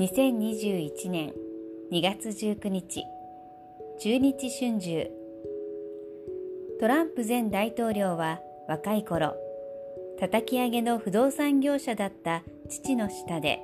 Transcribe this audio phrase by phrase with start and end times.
[0.00, 1.34] 2021年
[1.92, 3.04] 2月19日
[4.00, 5.10] 中日春秋。
[6.80, 9.34] トランプ前大統領は若い頃
[10.18, 13.60] 叩き上げの不動産業者だった父の下で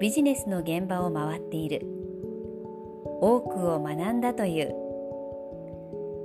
[0.00, 1.82] ビジネスの現場を回っている。
[3.20, 4.74] 多くを学んだという。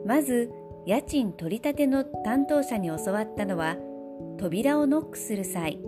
[0.06, 0.54] まず
[0.86, 3.76] 家賃取り立ての担当者に教わったのは
[4.38, 5.82] 扉をノックする際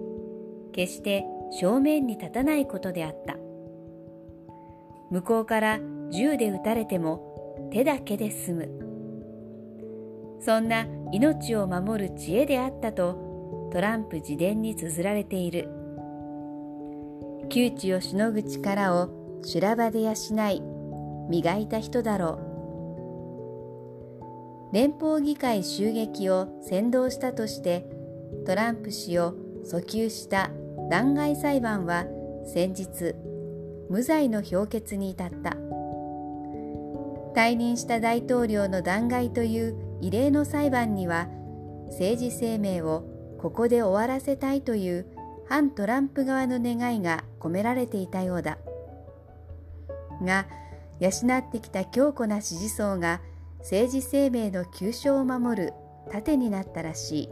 [0.74, 1.24] 決して
[1.58, 3.45] 正面に立たないことであった。
[5.12, 5.80] 向こうから
[6.12, 8.70] 銃で撃たれても手だけで済む。
[10.40, 15.70] そんな命を守る知恵であったとトランプ自伝に綴られている。
[17.49, 20.62] 窮地をしのぐ力を修羅場で養い
[21.30, 22.40] 磨いた人だろ
[24.72, 24.76] う。
[24.76, 27.85] 連邦議会襲撃を先導したとして
[28.46, 29.34] トランプ氏を
[29.66, 30.52] 訴求した
[30.90, 32.05] 弾劾裁判は
[32.46, 33.15] 先日
[33.90, 35.58] 無罪の評決に至った。
[37.36, 41.27] 退任した大統領の弾劾という異例の裁判には
[41.88, 43.04] 政治生命を
[43.40, 45.05] ここで終わらせたいという
[45.48, 48.58] 反トランプ側の願いが込められていたようだ。
[50.22, 50.48] が
[50.99, 53.22] 養ってきた強固な支持層が
[53.60, 55.74] 政治生命の急所を守る
[56.12, 57.30] 盾になったらしい。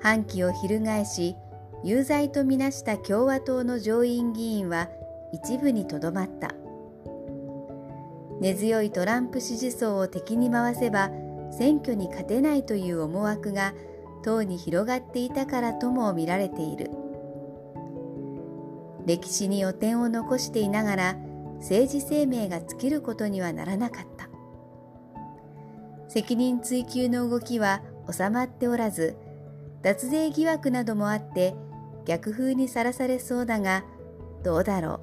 [0.00, 1.34] 反旗を翻し
[1.84, 4.88] 有罪とみなした共和党の上院議員は
[5.32, 6.54] 一部にとどまった。
[8.40, 11.10] 根強いトランプ支持層を敵に回せば
[11.50, 13.74] 選挙に勝てないという思惑が
[14.22, 16.90] 党に広がっていたからとも見られている。
[19.06, 21.16] 歴史に予点を残していながら
[21.60, 24.28] 政治生命が尽きることにはならなかった。
[26.08, 29.16] 責任追及の動きは収まっておらず
[29.82, 31.54] 脱税疑惑などもあって
[32.08, 33.84] 逆風にさらされそうだが
[34.42, 35.00] どうだろう？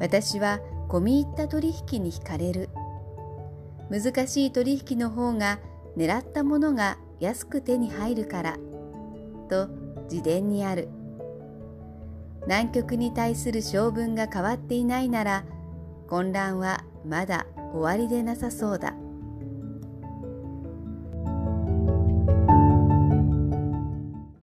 [0.00, 0.58] 私は
[0.88, 2.68] 込み入った取引に惹かれる。
[3.88, 5.60] 難しい取引の方が
[5.96, 8.56] 狙ったものが安く手に入るから
[9.48, 9.68] と
[10.10, 10.88] 自伝にある。
[12.46, 15.44] 南極に対する性分が変わっていないなら
[16.08, 18.94] 混乱はまだ終わりでなさそうだ。